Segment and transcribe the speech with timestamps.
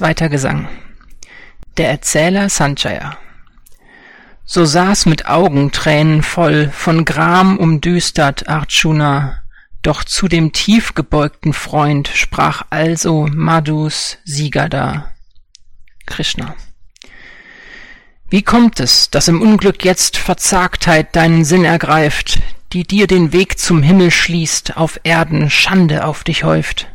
[0.00, 0.66] Zweiter Gesang.
[1.76, 3.18] Der Erzähler Sanjaya.
[4.46, 9.42] So saß mit Augentränen voll, von Gram umdüstert Arjuna,
[9.82, 15.10] doch zu dem tiefgebeugten Freund sprach also Madhus Siegada.
[16.06, 16.56] Krishna.
[18.30, 22.40] Wie kommt es, dass im Unglück jetzt Verzagtheit deinen Sinn ergreift,
[22.72, 26.88] die dir den Weg zum Himmel schließt, auf Erden Schande auf dich häuft?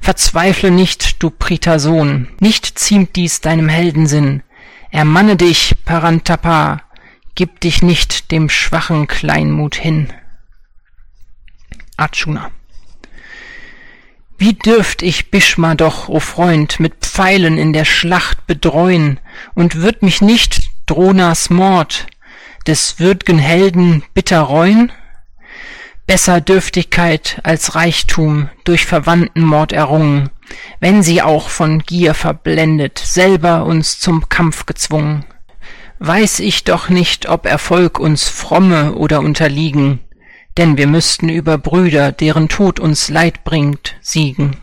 [0.00, 4.42] Verzweifle nicht, du Prita-Sohn, nicht ziemt dies deinem Heldensinn.
[4.90, 6.82] Ermanne dich, Parantapa,
[7.34, 10.12] gib dich nicht dem schwachen Kleinmut hin.
[11.96, 12.50] Arjuna.
[14.38, 19.18] Wie dürft ich Bhishma doch, o Freund, mit Pfeilen in der Schlacht bedreuen,
[19.54, 22.06] und wird mich nicht Dronas Mord
[22.66, 24.92] des würd'gen Helden bitter reuen?
[26.06, 30.30] Besser Dürftigkeit als Reichtum durch Verwandtenmord errungen,
[30.80, 35.24] wenn sie auch von Gier verblendet, selber uns zum Kampf gezwungen.
[35.98, 40.00] Weiß ich doch nicht, ob Erfolg uns fromme oder unterliegen,
[40.56, 44.56] denn wir müssten über Brüder, deren Tod uns Leid bringt, siegen.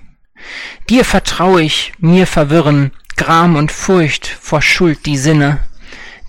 [0.90, 5.60] Dir vertrau ich, mir verwirren, Gram und Furcht vor Schuld die Sinne.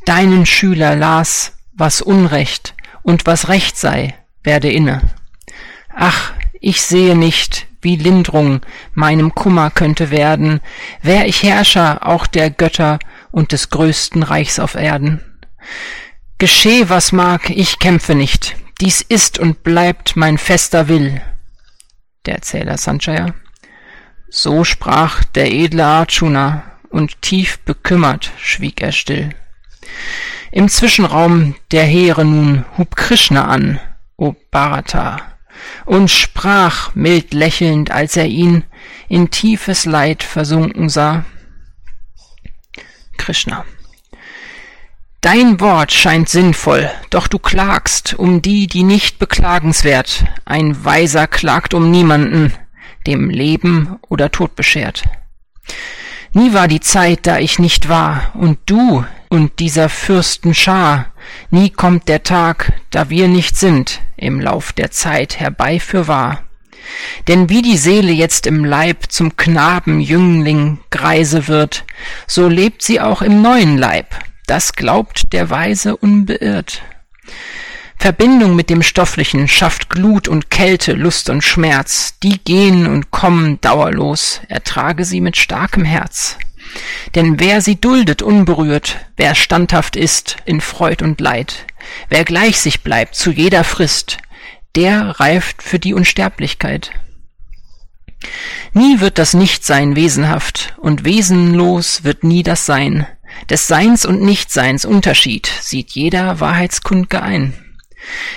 [0.05, 5.01] Deinen Schüler las, was Unrecht und was Recht sei, werde inne.
[5.93, 8.61] Ach, ich sehe nicht, wie Lindrung
[8.95, 10.61] meinem Kummer könnte werden,
[11.03, 12.99] wär ich Herrscher auch der Götter
[13.31, 15.21] und des größten Reichs auf Erden.
[16.39, 21.21] Gescheh, was mag, ich kämpfe nicht, dies ist und bleibt mein fester Will.
[22.27, 23.35] Der Erzähler Sanjaya.
[24.29, 29.31] So sprach der edle Arjuna, und tief bekümmert schwieg er still.
[30.53, 33.81] Im Zwischenraum der Heere nun hub Krishna an,
[34.51, 35.17] Bharata,
[35.85, 38.65] und sprach mild lächelnd, als er ihn
[39.09, 41.25] in tiefes Leid versunken sah.
[43.17, 43.65] Krishna.
[45.21, 50.25] Dein Wort scheint sinnvoll, doch du klagst um die, die nicht beklagenswert.
[50.45, 52.53] Ein Weiser klagt um niemanden,
[53.07, 55.05] dem Leben oder Tod beschert.
[56.35, 61.07] Nie war die Zeit, da ich nicht war, und du und dieser Fürsten Schar,
[61.51, 66.45] nie kommt der Tag, da wir nicht sind, im Lauf der Zeit herbei fürwahr.
[67.27, 71.85] Denn wie die Seele jetzt im Leib zum Knaben, Jüngling, Greise wird,
[72.29, 74.15] so lebt sie auch im neuen Leib,
[74.47, 76.83] das glaubt der Weise unbeirrt.
[77.99, 83.61] Verbindung mit dem Stofflichen schafft Glut und Kälte, Lust und Schmerz, die gehen und kommen
[83.61, 86.39] dauerlos, ertrage sie mit starkem Herz.
[87.15, 91.67] Denn wer sie duldet unberührt, wer standhaft ist in Freud und Leid,
[92.09, 94.19] wer gleich sich bleibt zu jeder Frist,
[94.75, 96.91] der reift für die Unsterblichkeit.
[98.73, 103.07] Nie wird das Nichtsein wesenhaft, und wesenlos wird nie das Sein.
[103.51, 107.64] Des Seins und Nichtseins Unterschied sieht jeder Wahrheitskundge ein.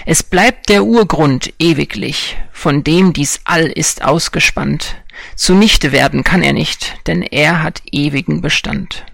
[0.05, 4.95] Es bleibt der Urgrund ewiglich, von dem dies All ist ausgespannt.
[5.35, 9.05] Zunichte werden kann er nicht, denn er hat ewigen Bestand.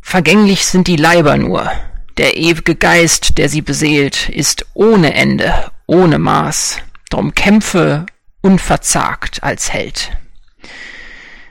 [0.00, 1.70] Vergänglich sind die Leiber nur,
[2.16, 6.78] der ewige Geist, der sie beseelt, ist ohne Ende, ohne Maß,
[7.10, 8.06] drum kämpfe
[8.40, 10.12] unverzagt als Held.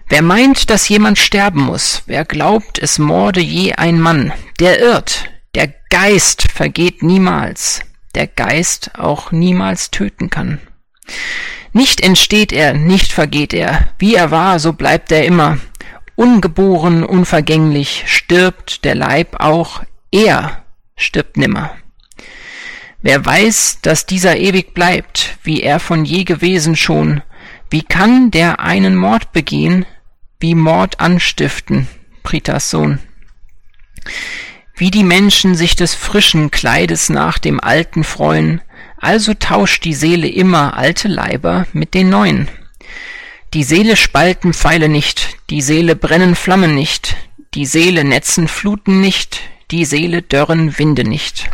[0.07, 5.29] Wer meint, dass jemand sterben muss, wer glaubt, es morde je ein Mann, der irrt,
[5.55, 7.79] der Geist vergeht niemals,
[8.13, 10.59] der Geist auch niemals töten kann.
[11.71, 15.57] Nicht entsteht er, nicht vergeht er, wie er war, so bleibt er immer.
[16.15, 20.63] Ungeboren, unvergänglich, stirbt der Leib auch, er
[20.95, 21.75] stirbt nimmer.
[23.01, 27.21] Wer weiß, dass dieser ewig bleibt, wie er von je gewesen schon,
[27.69, 29.85] wie kann der einen Mord begehen,
[30.39, 31.87] wie Mord anstiften,
[32.23, 32.99] Pritas Sohn?
[34.77, 38.61] Wie die Menschen sich des frischen Kleides nach dem alten freuen,
[38.97, 42.49] also tauscht die Seele immer alte Leiber mit den neuen.
[43.53, 47.15] Die Seele spalten Pfeile nicht, die Seele brennen Flammen nicht,
[47.53, 49.39] die Seele netzen Fluten nicht,
[49.71, 51.49] die Seele dörren Winde nicht.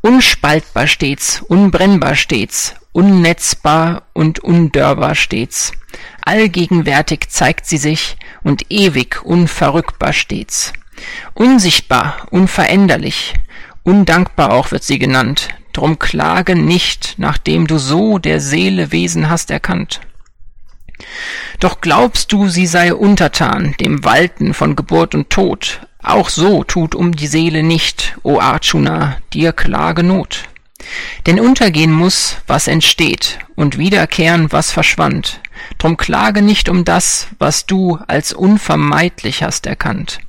[0.00, 5.72] Unspaltbar stets, unbrennbar stets, unnetzbar und undörrbar stets.
[6.24, 10.72] Allgegenwärtig zeigt sie sich und ewig unverrückbar stets.
[11.34, 13.34] Unsichtbar, unveränderlich,
[13.82, 19.50] undankbar auch wird sie genannt, drum klage nicht, nachdem du so der Seele Wesen hast
[19.50, 20.00] erkannt.
[21.60, 26.94] Doch glaubst du, sie sei untertan dem Walten von Geburt und Tod, auch so tut
[26.94, 30.44] um die Seele nicht, o Arjuna, dir klage Not.
[31.26, 35.40] Denn untergehen muss, was entsteht, und wiederkehren, was verschwand.
[35.78, 40.20] Drum klage nicht um das, was du als unvermeidlich hast erkannt.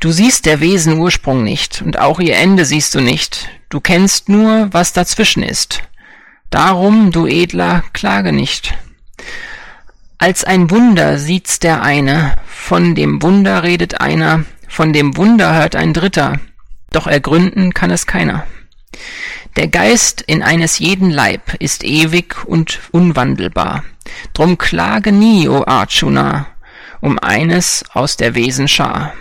[0.00, 3.48] Du siehst der Wesen Ursprung nicht, und auch ihr Ende siehst du nicht.
[3.68, 5.82] Du kennst nur, was dazwischen ist.
[6.50, 8.74] Darum, du Edler, klage nicht.
[10.18, 15.76] Als ein Wunder sieht's der eine, von dem Wunder redet einer, von dem Wunder hört
[15.76, 16.40] ein Dritter,
[16.90, 18.46] doch ergründen kann es keiner.
[19.56, 23.84] Der Geist in eines jeden Leib ist ewig und unwandelbar.
[24.32, 26.46] Drum klage nie, o Arjuna,
[27.02, 29.12] um eines aus der Wesen Schar.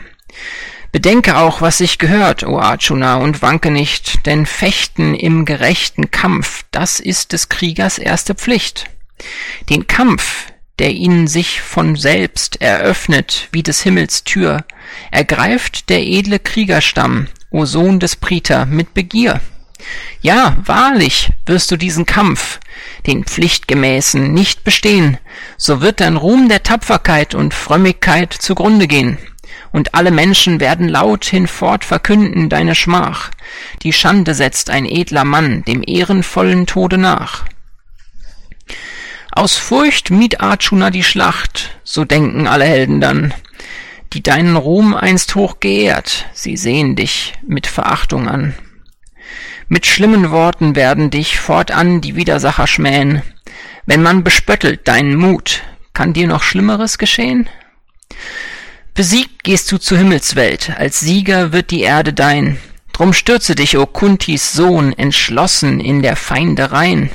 [0.93, 6.63] Bedenke auch, was sich gehört, o Arjuna, und wanke nicht, denn Fechten im gerechten Kampf,
[6.71, 8.89] das ist des Kriegers erste Pflicht.
[9.69, 10.47] Den Kampf,
[10.79, 14.65] der ihnen sich von selbst eröffnet wie des Himmels Tür,
[15.11, 19.41] ergreift der edle Kriegerstamm, o Sohn des Priter, mit Begier.
[20.21, 22.59] Ja, wahrlich wirst du diesen Kampf,
[23.07, 25.17] den pflichtgemäßen, nicht bestehen,
[25.57, 29.17] so wird dein Ruhm der Tapferkeit und Frömmigkeit zugrunde gehen,
[29.71, 33.31] und alle Menschen werden laut hinfort verkünden deine Schmach,
[33.83, 37.45] die Schande setzt ein edler Mann dem ehrenvollen Tode nach.
[39.31, 43.33] Aus Furcht mied Arjuna die Schlacht, so denken alle Helden dann,
[44.13, 48.53] die deinen Ruhm einst hoch geehrt, sie sehen dich mit Verachtung an.
[49.73, 53.21] Mit schlimmen Worten werden dich fortan die Widersacher schmähen.
[53.85, 55.61] Wenn man bespöttelt deinen Mut,
[55.93, 57.47] kann dir noch Schlimmeres geschehen?
[58.95, 62.57] Besiegt gehst du zur Himmelswelt, als Sieger wird die Erde dein.
[62.91, 67.09] Drum stürze dich, o Kuntis Sohn, entschlossen in der Feinde rein.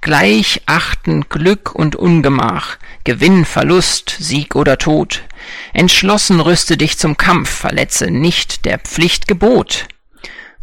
[0.00, 5.22] Gleich achten Glück und Ungemach, Gewinn, Verlust, Sieg oder Tod.
[5.72, 9.86] Entschlossen rüste dich zum Kampf, verletze nicht der Pflicht Gebot.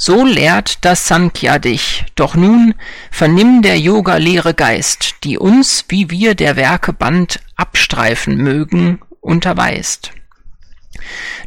[0.03, 2.73] So lehrt das Sankhya dich, doch nun
[3.11, 10.11] vernimm der Yoga Lehre Geist, die uns, wie wir der Werke Band abstreifen mögen, unterweist.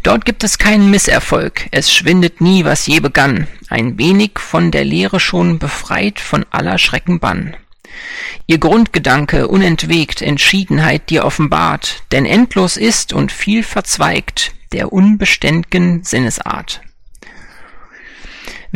[0.05, 4.85] Dort gibt es keinen Misserfolg, es schwindet nie, was je begann, ein wenig von der
[4.85, 7.57] Lehre schon befreit von aller Schrecken Bann.
[8.47, 16.83] Ihr Grundgedanke unentwegt Entschiedenheit dir offenbart, denn endlos ist und viel verzweigt der unbeständigen Sinnesart.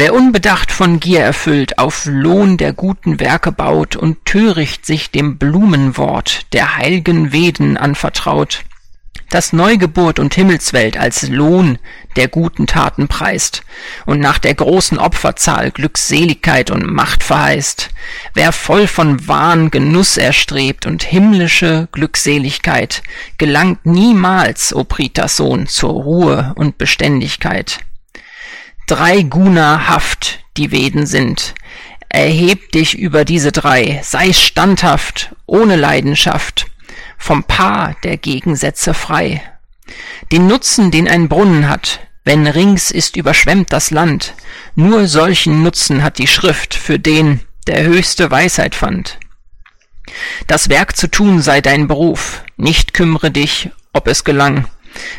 [0.01, 5.39] Wer unbedacht von Gier erfüllt auf Lohn der guten Werke baut und töricht sich dem
[5.39, 8.63] Blumenwort der heilgen Veden anvertraut,
[9.29, 11.81] das Neugeburt und Himmelswelt als Lohn
[12.15, 13.65] der guten Taten preist
[14.07, 17.91] und nach der großen Opferzahl Glückseligkeit und Macht verheißt,
[18.35, 23.03] wer voll von Wahn Genuss erstrebt und himmlische Glückseligkeit,
[23.37, 27.81] gelangt niemals, o Pritas Sohn, zur Ruhe und Beständigkeit
[28.89, 31.55] drei Guna Haft die Veden sind.
[32.09, 36.67] Erheb dich über diese drei, sei standhaft, ohne Leidenschaft,
[37.19, 39.43] vom Paar der Gegensätze frei.
[40.33, 44.35] Den Nutzen, den ein Brunnen hat, wenn rings ist überschwemmt das Land,
[44.75, 49.19] nur solchen Nutzen hat die Schrift für den, der höchste Weisheit fand.
[50.47, 54.67] Das Werk zu tun sei dein Beruf, nicht kümmere dich, ob es gelang.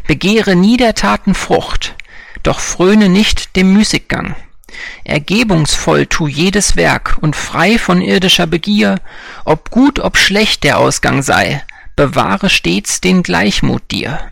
[0.07, 1.95] Begehre nie der Taten Frucht,
[2.44, 4.36] doch fröne nicht dem Müßiggang.
[5.04, 9.00] Ergebungsvoll tu jedes Werk und frei von irdischer Begier,
[9.46, 11.64] ob gut, ob schlecht der Ausgang sei,
[11.96, 14.32] bewahre stets den Gleichmut dir.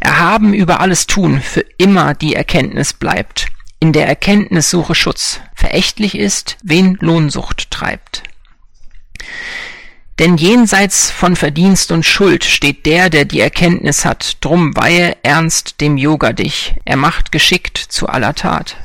[0.00, 3.46] Erhaben über alles tun, für immer die Erkenntnis bleibt.
[3.80, 5.40] In der Erkenntnis suche Schutz.
[5.54, 8.22] Verächtlich ist, wen Lohnsucht treibt.
[10.18, 15.80] Denn jenseits von Verdienst und Schuld steht der, der die Erkenntnis hat, drum weihe ernst
[15.80, 18.76] dem Yoga dich, er macht geschickt zu aller Tat.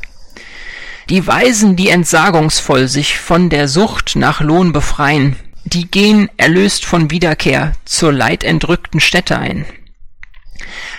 [1.09, 7.11] Die Weisen, die entsagungsvoll sich von der Sucht nach Lohn befreien, die gehen erlöst von
[7.11, 9.65] Wiederkehr zur leidentrückten Stätte ein.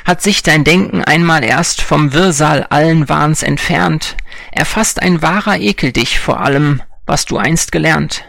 [0.05, 4.17] Hat sich dein Denken einmal erst vom Wirrsal allen Wahns entfernt,
[4.53, 8.25] erfasst ein wahrer Ekel dich vor allem, was du einst gelernt.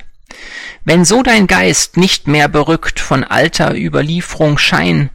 [0.84, 5.10] Wenn so dein Geist nicht mehr berückt von alter Überlieferung Schein,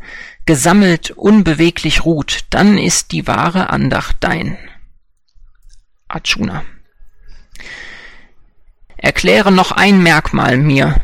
[0.47, 4.57] gesammelt unbeweglich ruht, dann ist die wahre Andacht dein.
[6.09, 6.65] Arjuna.
[8.97, 11.03] Erkläre noch ein Merkmal mir.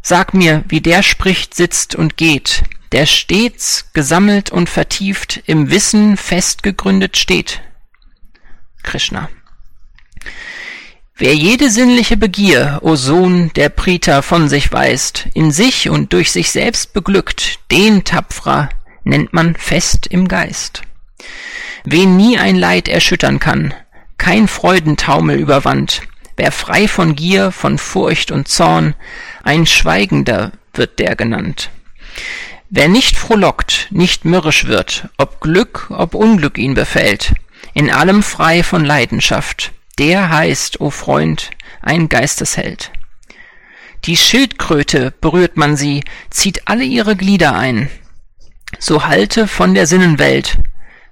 [0.00, 6.16] Sag mir, wie der spricht, sitzt und geht, der stets gesammelt und vertieft im Wissen
[6.16, 7.62] festgegründet steht.
[8.82, 9.28] Krishna.
[11.16, 16.32] Wer jede sinnliche Begier, o Sohn der Prita, von sich weist, in sich und durch
[16.32, 18.68] sich selbst beglückt, den Tapfrer
[19.04, 20.82] nennt man fest im Geist.
[21.84, 23.74] Wen nie ein Leid erschüttern kann,
[24.18, 26.02] kein Freudentaumel überwand,
[26.36, 28.94] Wer frei von Gier, von Furcht und Zorn,
[29.42, 31.70] ein Schweigender wird der genannt.
[32.70, 37.34] Wer nicht frohlockt, nicht mürrisch wird, ob Glück, ob Unglück ihn befällt,
[37.72, 42.92] in allem frei von Leidenschaft, der heißt, o Freund, ein Geistesheld.
[44.04, 47.90] Die Schildkröte berührt man sie, zieht alle ihre Glieder ein.
[48.78, 50.58] So halte von der Sinnenwelt,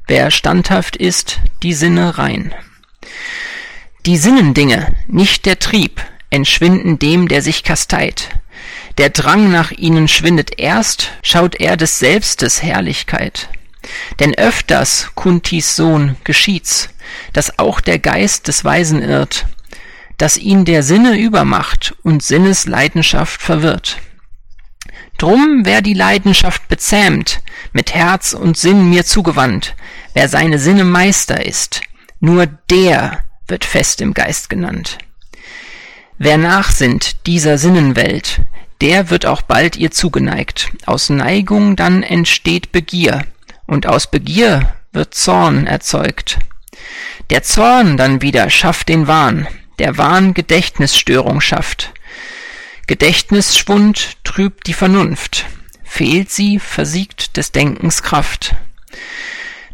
[0.06, 2.54] wer standhaft ist, die Sinne rein.
[4.04, 8.30] Die Sinnendinge, nicht der Trieb, entschwinden dem, der sich kasteit.
[8.98, 13.48] Der Drang nach ihnen schwindet erst, schaut er des Selbstes Herrlichkeit.
[14.20, 16.90] Denn öfters, Kuntis Sohn, geschieht's,
[17.32, 19.46] dass auch der Geist des Weisen irrt,
[20.18, 23.98] dass ihn der Sinne übermacht und Sinnesleidenschaft verwirrt.
[25.18, 27.40] Drum, wer die Leidenschaft bezähmt,
[27.72, 29.74] mit Herz und Sinn mir zugewandt,
[30.14, 31.80] wer seine Sinne Meister ist,
[32.20, 34.98] nur der wird fest im Geist genannt.
[36.18, 38.40] Wer nachsinnt dieser Sinnenwelt,
[38.80, 40.70] der wird auch bald ihr zugeneigt.
[40.86, 43.24] Aus Neigung dann entsteht Begier,
[43.66, 46.38] und aus Begier wird Zorn erzeugt.
[47.30, 49.46] Der Zorn dann wieder schafft den Wahn,
[49.78, 51.92] der Wahn Gedächtnisstörung schafft.
[52.86, 55.46] Gedächtnisschwund trübt die Vernunft,
[55.84, 58.54] fehlt sie, versiegt des Denkens Kraft.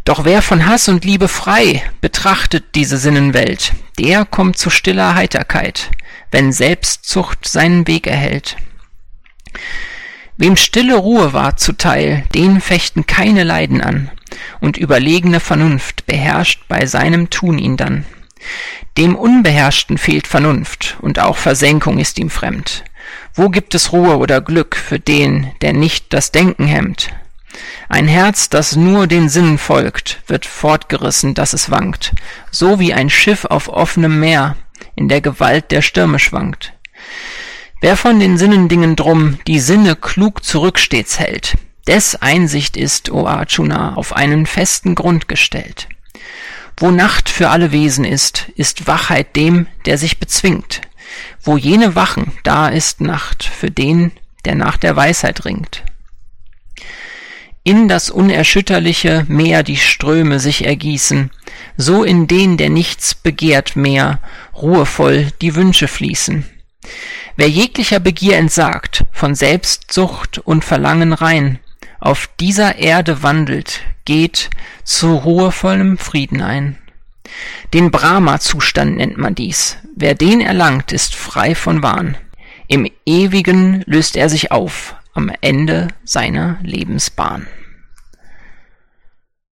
[0.05, 5.91] Doch wer von Hass und Liebe frei betrachtet diese Sinnenwelt, der kommt zu stiller Heiterkeit,
[6.31, 8.57] wenn Selbstzucht seinen Weg erhält.
[10.39, 14.09] Wem stille Ruhe war zuteil, den fechten keine Leiden an,
[14.61, 18.05] und überlegene Vernunft beherrscht bei seinem Tun ihn dann.
[18.97, 22.85] Dem Unbeherrschten fehlt Vernunft, und auch Versenkung ist ihm fremd.
[23.35, 27.11] Wo gibt es Ruhe oder Glück für den, der nicht das Denken hemmt?
[27.89, 32.13] Ein Herz, das nur den Sinnen folgt, wird fortgerissen, dass es wankt,
[32.53, 34.57] so wie ein Schiff auf offenem Meer
[34.95, 36.75] in der Gewalt der Stürme schwankt.
[37.81, 41.55] Wer von den Sinnendingen drum die Sinne klug zurück stets hält,
[41.87, 45.89] des Einsicht ist, o Arjuna, auf einen festen Grund gestellt.
[46.77, 50.83] Wo Nacht für alle Wesen ist, ist Wachheit dem, der sich bezwingt.
[51.43, 54.13] Wo jene wachen, da ist Nacht für den,
[54.45, 55.83] der nach der Weisheit ringt
[57.69, 61.31] in das unerschütterliche Meer die Ströme sich ergießen,
[61.77, 64.21] so in den, der nichts begehrt mehr,
[64.57, 66.47] ruhevoll die Wünsche fließen.
[67.37, 71.59] Wer jeglicher Begier entsagt, von Selbstsucht und Verlangen rein,
[72.01, 74.51] auf dieser Erde wandelt, geht
[74.85, 76.79] zu ruhevollem Frieden ein.
[77.75, 79.77] Den Brahma-Zustand nennt man dies.
[79.95, 82.17] Wer den erlangt, ist frei von Wahn.
[82.69, 87.47] Im Ewigen löst er sich auf, am Ende seiner Lebensbahn.